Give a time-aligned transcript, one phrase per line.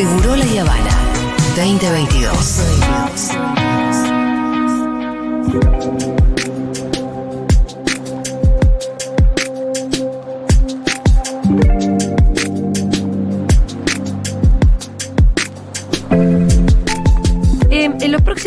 [0.00, 0.96] Seguro La Habana
[1.56, 2.62] 2022.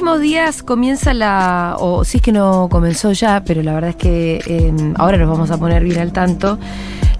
[0.04, 3.96] Próximos días comienza la, o si es que no comenzó ya, pero la verdad es
[3.96, 6.60] que eh, ahora nos vamos a poner bien al tanto,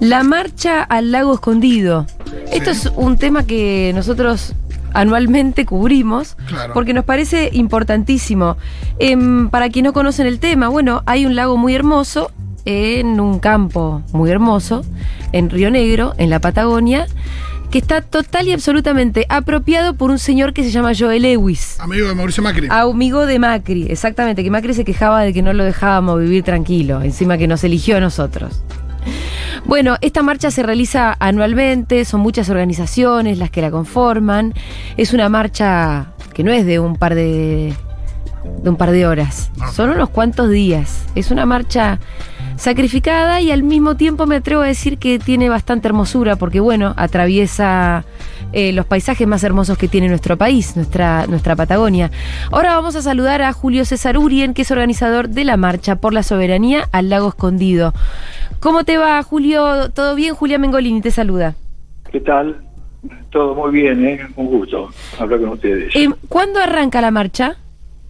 [0.02, 2.06] la marcha al lago escondido.
[2.52, 4.54] Esto es un tema que nosotros
[4.94, 6.74] anualmente cubrimos Claro.
[6.74, 8.58] porque nos parece importantísimo.
[9.00, 12.32] Em, para quienes no conocen el tema, bueno, hay un lago muy hermoso
[12.66, 14.84] en un campo muy hermoso
[15.32, 17.08] en Río Negro, en la Patagonia,
[17.74, 21.80] que está total y absolutamente apropiado por un señor que se llama Joel Lewis.
[21.80, 22.68] Amigo de Mauricio Macri.
[22.70, 27.02] Amigo de Macri, exactamente, que Macri se quejaba de que no lo dejábamos vivir tranquilo,
[27.02, 28.62] encima que nos eligió a nosotros.
[29.66, 34.54] Bueno, esta marcha se realiza anualmente, son muchas organizaciones las que la conforman.
[34.96, 37.74] Es una marcha que no es de un par de,
[38.62, 39.72] de un par de horas, No.
[39.72, 41.06] son unos cuantos días.
[41.16, 42.00] Es una marcha
[42.56, 46.94] sacrificada y al mismo tiempo me atrevo a decir que tiene bastante hermosura porque bueno,
[46.98, 48.06] atraviesa
[48.54, 52.12] eh, los paisajes más hermosos que tiene nuestro país, nuestra, nuestra Patagonia.
[52.52, 56.14] Ahora vamos a saludar a Julio César Urien, que es organizador de la marcha por
[56.14, 57.94] la soberanía al lago escondido.
[58.60, 59.90] ¿Cómo te va, Julio?
[59.92, 60.36] ¿Todo bien?
[60.36, 61.56] Julia Mengolini te saluda.
[62.12, 62.62] ¿Qué tal?
[63.32, 64.20] Todo muy bien, ¿eh?
[64.36, 65.94] Un gusto hablar con ustedes.
[65.96, 67.58] Eh, ¿Cuándo arranca la marcha?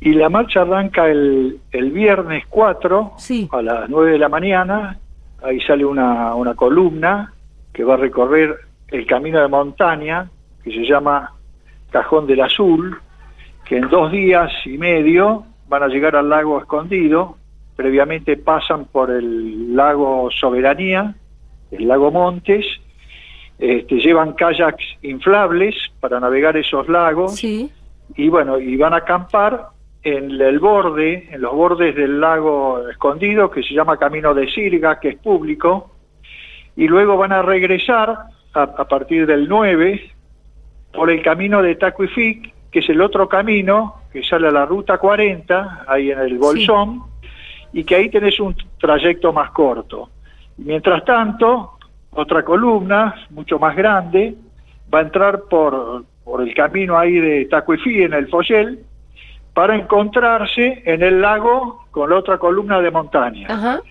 [0.06, 3.48] Y la marcha arranca el, el viernes 4 Sí.
[3.52, 5.00] a las 9 de la mañana.
[5.42, 7.34] Ahí sale una, una columna
[7.72, 8.56] que va a recorrer
[8.90, 10.30] el camino de montaña
[10.64, 11.34] que se llama
[11.92, 12.98] Cajón del Azul,
[13.66, 17.38] que en dos días y medio van a llegar al lago escondido.
[17.76, 21.16] Previamente pasan por el lago Soberanía,
[21.72, 22.66] el lago Montes.
[23.58, 27.72] Este, llevan kayaks inflables para navegar esos lagos Sí.
[28.16, 29.68] y bueno, y van a acampar
[30.04, 35.00] en el borde, en los bordes del lago escondido, que se llama Camino de Sirga,
[35.00, 35.92] que es público,
[36.76, 38.10] y luego van a regresar
[38.54, 40.12] a, a partir del 9
[40.94, 44.98] por el camino de Tacuific, que es el otro camino que sale a la ruta
[44.98, 47.02] 40, ahí en el Bolsón,
[47.72, 50.10] y que ahí tenés un trayecto más corto.
[50.58, 51.78] Y mientras tanto,
[52.12, 54.36] otra columna, mucho más grande,
[54.94, 58.86] va a entrar por, por el camino ahí de Tacuifí, en el Follel,
[59.54, 63.48] para encontrarse en el lago con la otra columna de montaña.
[63.50, 63.82] Ajá.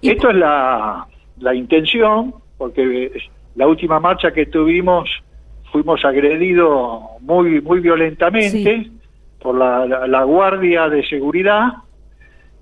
[0.00, 1.06] Y- Esto es la,
[1.38, 3.12] la intención, porque
[3.54, 5.08] la última marcha que tuvimos
[5.72, 8.48] fuimos agredidos muy, muy violentamente
[8.84, 8.92] Sí.
[9.40, 11.72] por la, la- la Guardia de Seguridad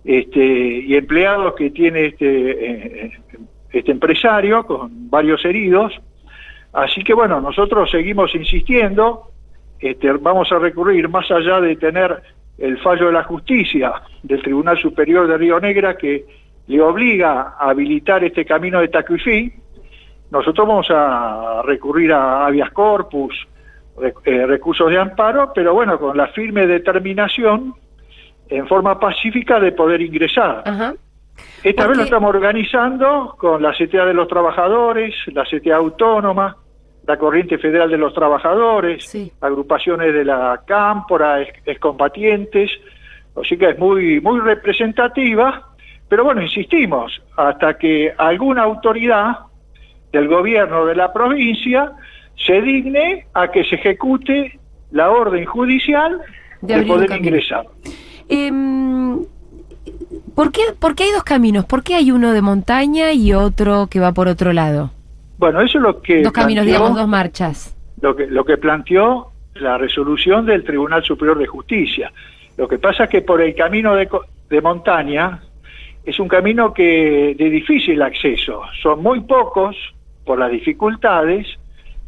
[0.05, 3.13] este, y empleados que tiene este, eh,
[3.73, 5.93] este empresario con varios heridos.
[6.73, 9.31] Así que bueno, nosotros seguimos insistiendo,
[9.79, 12.23] este, vamos a recurrir más allá de tener
[12.59, 13.93] el fallo de la justicia
[14.23, 16.25] del Tribunal Superior de Río Negra que
[16.67, 19.53] le obliga a habilitar este camino de Tacuifí,
[20.31, 23.35] nosotros vamos a recurrir a habeas corpus,
[23.97, 27.75] rec- eh, recursos de amparo, pero bueno, con la firme determinación
[28.49, 30.63] en forma pacífica de poder ingresar.
[30.65, 30.95] Ajá.
[31.63, 36.57] Esta vez lo estamos organizando con la CTA de los Trabajadores, la CTA Autónoma,
[37.07, 39.31] la Corriente Federal de los Trabajadores, Sí.
[39.41, 42.71] agrupaciones de la Cámpora, ex- excombatientes,
[43.41, 45.69] así que es muy, muy representativa,
[46.09, 49.37] pero bueno, insistimos, hasta que alguna autoridad
[50.13, 51.93] del gobierno de la provincia
[52.37, 54.59] se digne a que se ejecute
[54.93, 56.21] la orden judicial
[56.63, 57.67] De poder ingresar.
[58.29, 59.21] Em,
[60.35, 61.65] ¿por, qué, ¿Por qué hay dos caminos?
[61.67, 64.91] ¿Por qué hay uno de montaña y otro que va por otro lado?
[65.45, 67.77] Bueno, eso es lo que dos caminos, planteó- digamos, dos marchas.
[68.01, 72.11] lo que, lo que planteó la resolución del Tribunal Superior de Justicia.
[72.57, 74.09] Lo que pasa es que por el camino de,
[74.49, 75.41] de montaña
[76.05, 78.63] es un camino que de difícil acceso.
[78.83, 79.77] Son muy pocos,
[80.25, 81.47] por las dificultades,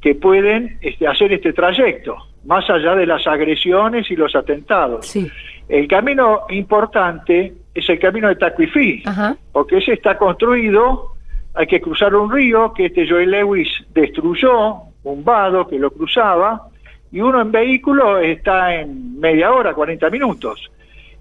[0.00, 2.16] que pueden este, hacer este trayecto,
[2.47, 5.06] más allá de las agresiones y los atentados.
[5.06, 5.30] Sí.
[5.68, 9.36] El camino importante es el camino de Tacuifí, Ajá.
[9.53, 11.16] porque ese está construido,
[11.56, 16.68] hay que cruzar un río que este Joy Lewis destruyó, un vado que lo cruzaba,
[17.10, 20.70] y uno en vehículo está en media hora, 40 minutos.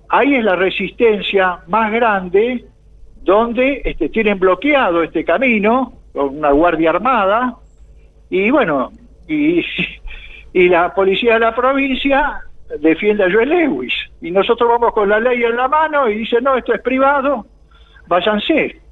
[0.09, 2.65] Ahí es la resistencia más grande
[3.21, 7.55] donde este, tienen bloqueado este camino con una guardia armada
[8.29, 8.91] y bueno,
[9.27, 9.63] y,
[10.53, 12.41] y la policía de la provincia
[12.79, 16.41] defiende a Joel Lewis y nosotros vamos con la ley en la mano y dice
[16.41, 17.45] no, esto es privado,
[18.07, 18.84] váyanse.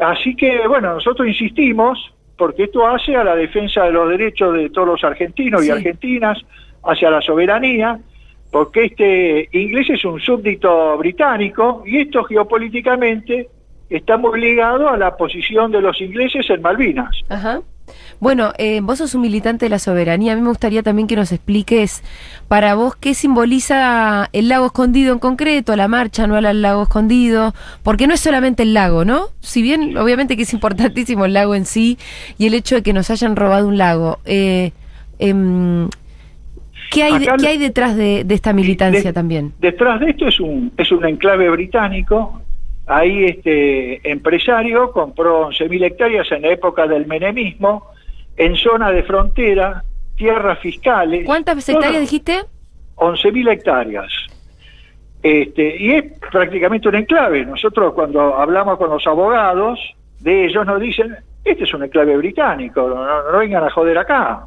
[0.00, 4.70] Así que bueno, nosotros insistimos porque esto hace a la defensa de los derechos de
[4.70, 5.68] todos los argentinos Sí.
[5.68, 6.38] y argentinas,
[6.84, 7.98] hacia la soberanía,
[8.52, 13.48] porque este inglés es un súbdito británico y esto geopolíticamente
[13.90, 17.10] está muy ligado a la posición de los ingleses en Malvinas.
[17.28, 17.60] Ajá.
[18.20, 20.32] Bueno, eh, vos sos un militante de la soberanía.
[20.32, 22.02] A mí me gustaría también que nos expliques
[22.48, 27.54] para vos qué simboliza el lago escondido en concreto, la marcha anual al lago escondido,
[27.82, 29.26] porque no es solamente el lago, ¿no?
[29.40, 31.98] Si bien obviamente que es importantísimo el lago en sí
[32.38, 34.18] y el hecho de que nos hayan robado un lago.
[34.24, 34.72] Eh,
[35.18, 35.88] em,
[36.90, 39.52] ¿qué, hay Acá- qué hay detrás de, de esta militancia De- también?
[39.60, 42.40] Detrás de esto es un, es un enclave británico.
[42.88, 47.86] Ahí este empresario compró 11.000 hectáreas en la época del menemismo,
[48.36, 49.84] en zona de frontera,
[50.16, 51.26] tierras fiscales.
[51.26, 52.44] ¿Cuántas hectáreas dijiste?
[52.96, 54.10] 11.000 hectáreas.
[55.22, 57.44] Este, y es prácticamente un enclave.
[57.44, 59.78] Nosotros cuando hablamos con los abogados
[60.20, 63.98] de ellos nos dicen, este es un enclave británico, no, no- no vengan a joder
[63.98, 64.46] acá.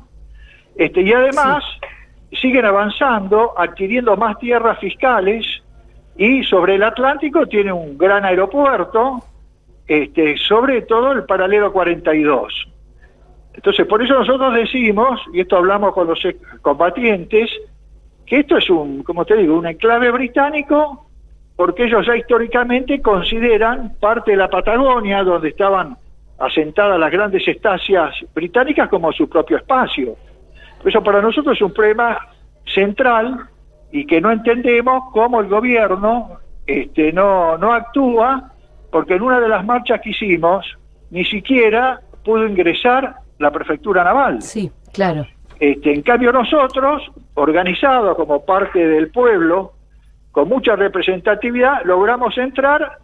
[0.75, 1.63] Este, y además
[2.31, 5.45] siguen avanzando, adquiriendo más tierras fiscales
[6.21, 9.23] y sobre el Atlántico tiene un gran aeropuerto,
[9.87, 12.67] este, sobre todo el paralelo 42.
[13.55, 16.19] Entonces, por eso nosotros decimos, y esto hablamos con los
[16.61, 17.49] combatientes,
[18.23, 21.07] que esto es un, como te digo, un enclave británico,
[21.55, 25.97] porque ellos ya históricamente consideran parte de la Patagonia, donde estaban
[26.37, 30.15] asentadas las grandes estancias británicas, como su propio espacio.
[30.77, 32.19] Por eso para nosotros es un problema
[32.63, 33.49] central
[33.91, 38.51] y que no entendemos cómo el gobierno este, no, no actúa,
[38.91, 40.65] porque en una de las marchas que hicimos
[41.09, 44.41] ni siquiera pudo ingresar la prefectura naval.
[44.41, 45.25] Sí, claro.
[45.59, 47.03] Este, en cambio nosotros,
[47.33, 49.73] organizados como parte del pueblo,
[50.31, 52.99] con mucha representatividad, logramos entrar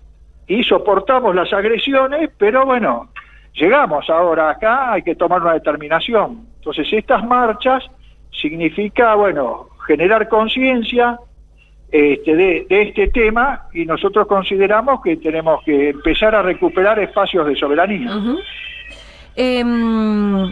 [0.48, 3.10] y soportamos las agresiones, pero bueno,
[3.54, 6.48] llegamos ahora acá, hay que tomar una determinación.
[6.56, 7.84] Entonces estas marchas
[8.32, 11.18] significa, bueno, generar conciencia
[11.92, 17.48] este, de, de este tema y nosotros consideramos que tenemos que empezar a recuperar espacios
[17.48, 18.12] de soberanía.
[19.36, 20.44] Em,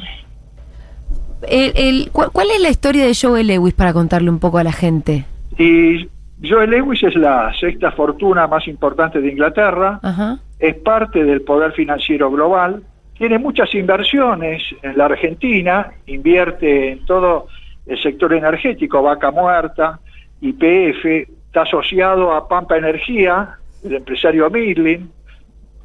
[1.48, 4.64] el- el- ¿cu- ¿Cuál es la historia de Joe Lewis para contarle un poco a
[4.64, 5.26] la gente?
[5.58, 6.08] Y
[6.44, 10.38] Joe Lewis es la sexta fortuna más importante de Inglaterra, Ajá.
[10.60, 12.84] es parte del poder financiero global,
[13.18, 17.48] tiene muchas inversiones en la Argentina, invierte en todo
[17.86, 20.00] el sector energético, vaca muerta,
[20.42, 21.06] IPF,
[21.48, 25.10] está asociado a Pampa Energía, el empresario Midlin,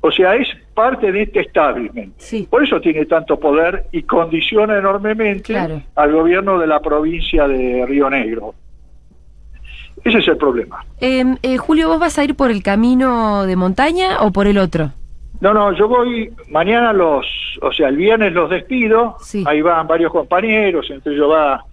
[0.02, 2.14] o sea, es parte de este establishment.
[2.16, 2.46] Sí.
[2.50, 5.82] Por eso tiene tanto poder y condiciona enormemente Claro.
[5.94, 8.54] al gobierno de la provincia de Río Negro.
[10.02, 10.82] Ese es el problema.
[11.00, 14.56] Em, eh, Julio, ¿vos vas a ir por el camino de montaña o por el
[14.56, 14.92] otro?
[15.40, 17.26] No, no, yo voy mañana los,
[17.60, 19.44] o sea, el viernes los despido, Sí.
[19.46, 21.64] ahí van varios compañeros, entre ellos va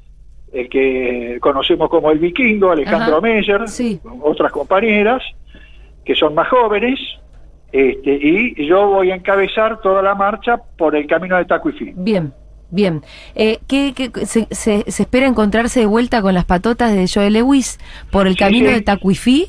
[0.53, 3.21] el que conocemos como el vikingo, Alejandro Ajá.
[3.21, 3.99] Meyer, Sí.
[4.21, 5.21] otras compañeras
[6.05, 6.99] que son más jóvenes,
[7.71, 11.91] este, y yo voy a encabezar toda la marcha por el camino de Tacuifí.
[11.97, 12.31] Bien,
[12.71, 13.01] bien.
[13.35, 17.29] Eh, ¿qué, qué- se, se- se espera encontrarse de vuelta con las patotas de Joe
[17.29, 17.77] Lewis
[18.09, 18.75] por el Sí, camino sí.
[18.75, 19.47] de Tacuifí?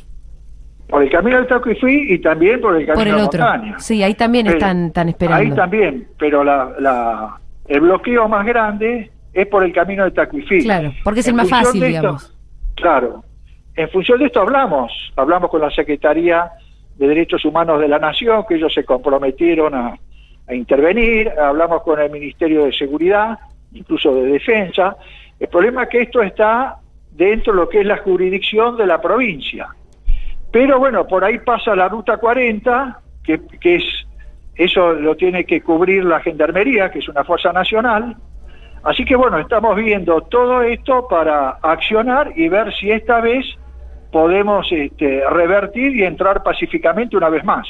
[0.89, 3.41] Por el camino de Tacuifí y también por el camino Por el de otro.
[3.45, 3.79] montaña.
[3.79, 5.43] Sí, ahí también Pero- están, están esperando.
[5.53, 9.13] Ahí también, pero la, la, el bloqueo más grande
[9.43, 10.63] es por el camino de Tacuifí.
[10.63, 12.35] Claro, porque es el En más fácil, esto- digamos.
[12.75, 13.25] Claro.
[13.77, 16.51] En función de esto hablamos, hablamos con la Secretaría
[16.97, 19.95] de Derechos Humanos de la Nación, que ellos se comprometieron a,
[20.49, 23.39] a intervenir, hablamos con el Ministerio de Seguridad,
[23.73, 24.97] incluso de Defensa.
[25.39, 26.77] El problema es que esto está
[27.13, 29.69] dentro de lo que es la jurisdicción de la provincia.
[30.51, 33.85] Pero bueno, por ahí pasa la Ruta 40, que, que es
[34.57, 38.17] eso lo tiene que cubrir la Gendarmería, que es una fuerza nacional.
[38.85, 43.45] Así que bueno, estamos viendo todo esto para accionar y ver si esta vez
[44.13, 47.67] podemos este, revertir y entrar pacíficamente una vez más.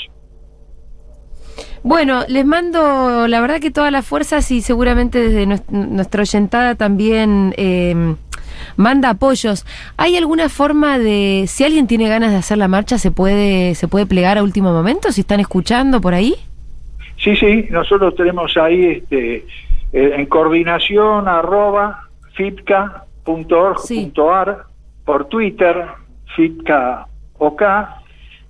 [1.83, 6.75] Bueno, les mando la verdad que todas las fuerzas y seguramente desde nues- nuestra oyentada
[6.75, 8.15] también eh,
[8.77, 9.65] manda apoyos.
[9.97, 13.89] ¿Hay alguna forma de, si alguien tiene ganas de hacer la marcha, se puede, se
[13.89, 15.11] puede plegar a último momento?
[15.13, 16.35] Si están escuchando por ahí.
[17.17, 19.45] Sí, sí, nosotros tenemos ahí este,
[19.93, 22.03] eh, en coordinación arroba
[22.35, 24.65] fipca.org.ar
[25.05, 25.87] por Twitter,
[26.37, 27.07] fipca
[27.39, 27.63] OK.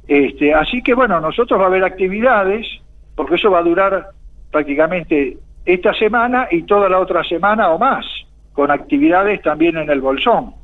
[0.07, 2.66] Este, así que bueno, nosotros va a haber actividades,
[3.14, 4.09] porque eso va a durar
[4.50, 8.07] prácticamente esta semana y toda la otra semana o más,
[8.54, 10.54] con actividades también en el Bolsón.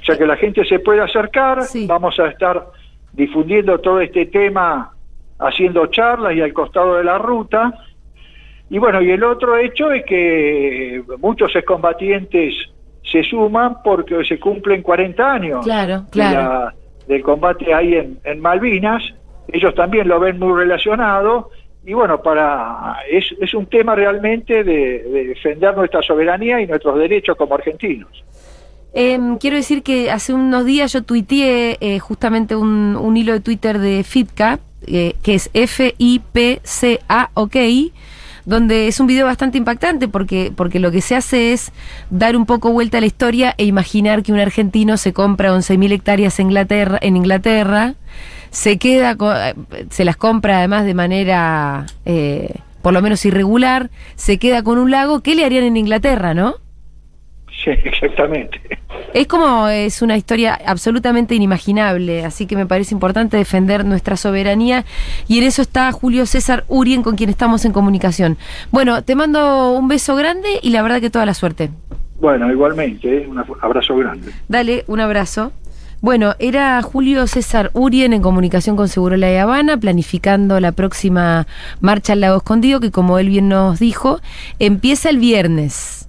[0.00, 1.86] O sea que la gente se puede acercar, Sí.
[1.86, 2.66] vamos a estar
[3.12, 4.92] difundiendo todo este tema,
[5.38, 7.72] haciendo charlas y al costado de la ruta.
[8.70, 12.54] Y bueno, y el otro hecho es que muchos excombatientes
[13.02, 16.72] se suman porque se cumplen 40 años claro, claro.
[17.06, 19.02] del combate ahí en, en, Malvinas.
[19.48, 21.50] Ellos también lo ven muy relacionado.
[21.86, 26.98] Y bueno, para es, es un tema realmente de, de defender nuestra soberanía y nuestros
[26.98, 28.24] derechos como argentinos.
[28.96, 33.40] Eh, quiero decir que hace unos días yo tuiteé eh, justamente un, un, hilo de
[33.40, 37.56] Twitter de FIPCA, eh, que es F-I-P-C-A, ok,
[38.44, 41.72] donde es un video bastante impactante porque, porque lo que se hace es
[42.10, 45.92] dar un poco vuelta a la historia e imaginar que un argentino se compra 11.000
[45.92, 47.94] hectáreas en Inglaterra, en Inglaterra,
[48.50, 49.16] se queda,
[49.90, 54.90] se las compra además de manera eh, por lo menos irregular, se queda con un
[54.90, 56.56] lago, ¿qué le harían en Inglaterra, no?
[57.62, 58.60] Sí, exactamente.
[59.12, 64.84] Es como es una historia absolutamente inimaginable, así que me parece importante defender nuestra soberanía
[65.28, 68.36] y en eso está Julio César Urien con quien estamos en comunicación.
[68.70, 71.70] Bueno, te mando un beso grande y la verdad que toda la suerte.
[72.20, 73.26] Bueno, igualmente, ¿eh?
[73.26, 74.32] un abrazo grande.
[74.48, 75.52] Dale, un abrazo.
[76.00, 81.46] Bueno, era Julio César Urien en comunicación con Seguro La Habana, planificando la próxima
[81.80, 84.20] marcha al Lago Escondido, que como él bien nos dijo,
[84.58, 86.03] empieza el viernes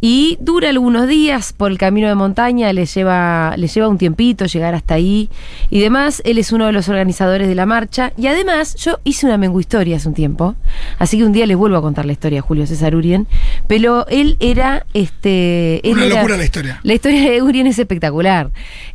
[0.00, 4.44] y dura algunos días por el camino de montaña, le lleva, le lleva un tiempito
[4.46, 5.30] llegar hasta ahí
[5.70, 6.22] y demás.
[6.24, 9.60] Él es uno de los organizadores de la marcha y además yo hice una mengu
[9.60, 10.54] historia hace un tiempo,
[10.98, 13.26] así que un día les vuelvo a contar la historia a Julio César Urien,
[13.66, 15.80] pero él era este...
[15.88, 16.80] Él una era, locura la historia.
[16.82, 18.50] La historia de Urien es espectacular.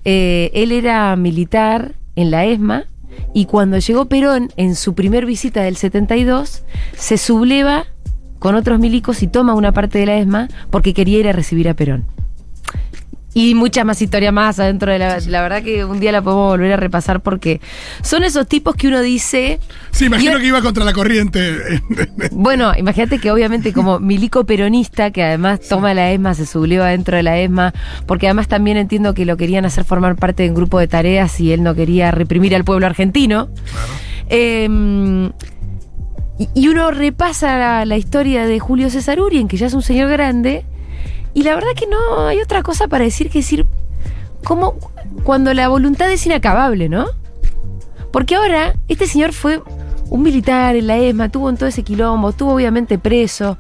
[0.06, 2.86] Eh, él era militar en la ESMA
[3.34, 6.64] y cuando llegó Perón en su primer visita del 72
[6.96, 7.88] se subleva
[8.42, 11.70] con otros milicos y toma una parte de la ESMA porque quería ir a recibir
[11.70, 12.06] a Perón.
[13.36, 15.20] Y mucha más historia más adentro de la...
[15.28, 17.62] La verdad que un día la podemos volver a repasar porque
[18.02, 19.60] son esos tipos que uno dice...
[19.92, 21.82] Sí, imagino que iba contra la corriente.
[22.32, 27.18] Bueno, imagínate que obviamente como milico peronista, que además toma la ESMA, se subleva dentro
[27.18, 27.74] de la ESMA,
[28.08, 31.40] porque además también entiendo que lo querían hacer formar parte de un grupo de tareas
[31.40, 33.50] y él no quería reprimir al pueblo argentino.
[33.72, 33.94] Claro.
[34.30, 35.32] Eh,
[36.54, 40.10] y, uno repasa la, la, historia de Julio César Urien, que ya es un señor
[40.10, 40.66] grande,
[41.34, 43.66] y la verdad que no hay otra cosa para decir que decir
[44.44, 44.76] como
[45.24, 47.08] cuando la voluntad es inacabable, ¿no?
[48.12, 49.62] Porque ahora este señor fue
[50.10, 53.58] un militar en la ESMA, tuvo en todo ese quilombo, estuvo obviamente preso,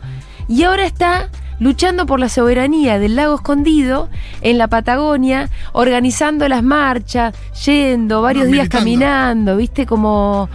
[0.47, 4.09] y ahora está luchando por la soberanía del lago escondido
[4.41, 10.50] en la Patagonia, organizando las marchas, yendo varios no, días caminando, viste, como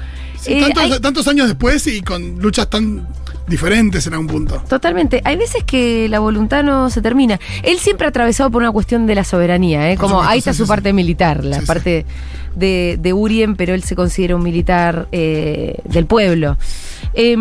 [0.47, 3.07] Sí, eh, tantos, hay, tantos, años después y con luchas tan
[3.49, 4.62] diferentes en algún punto.
[4.69, 5.23] Totalmente.
[5.25, 7.38] Hay veces que la voluntad no se termina.
[7.62, 9.97] Él siempre ha atravesado por una cuestión de la soberanía, ¿eh?
[9.97, 12.07] como supuesto, ahí está sí, su sí, parte militar, la parte
[12.55, 16.57] de, de, Urien, pero él se considera un militar eh, del pueblo.
[17.15, 17.37] Eh,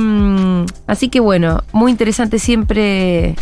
[0.88, 3.36] así que bueno, muy interesante siempre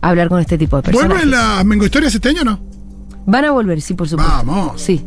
[0.00, 1.08] hablar con este tipo de personas.
[1.08, 2.60] ¿Vuelven las Mengo Historias este año o no?
[3.26, 4.32] Van a volver, sí, por supuesto.
[4.44, 4.80] Vamos.
[4.80, 5.00] Sí.